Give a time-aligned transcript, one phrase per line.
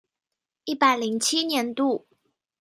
[0.65, 2.07] 一百零七年度